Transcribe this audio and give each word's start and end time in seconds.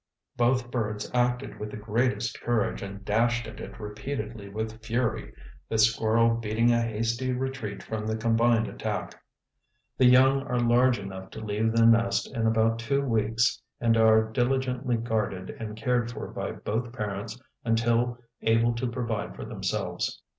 Both 0.35 0.71
birds 0.71 1.11
acted 1.13 1.59
with 1.59 1.69
the 1.69 1.77
greatest 1.77 2.41
courage 2.41 2.81
and 2.81 3.05
dashed 3.05 3.45
at 3.45 3.59
it 3.59 3.79
repeatedly 3.79 4.49
with 4.49 4.81
fury, 4.83 5.31
the 5.69 5.77
squirrel 5.77 6.37
beating 6.37 6.71
a 6.71 6.81
hasty 6.81 7.31
retreat 7.33 7.83
from 7.83 8.07
the 8.07 8.17
combined 8.17 8.67
attack. 8.67 9.13
The 9.99 10.07
young 10.07 10.41
are 10.47 10.59
large 10.59 10.97
enough 10.97 11.29
to 11.29 11.45
leave 11.45 11.71
the 11.71 11.85
nest 11.85 12.31
in 12.35 12.47
about 12.47 12.79
two 12.79 13.03
weeks 13.03 13.61
and 13.79 13.95
are 13.95 14.23
diligently 14.23 14.97
guarded 14.97 15.51
and 15.51 15.77
cared 15.77 16.09
for 16.11 16.29
by 16.29 16.53
both 16.53 16.91
parents 16.93 17.39
until 17.63 18.17
able 18.41 18.73
to 18.73 18.89
provide 18.89 19.35
for 19.35 19.45
themselves. 19.45 20.23